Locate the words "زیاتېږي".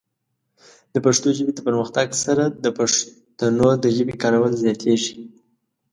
4.63-5.15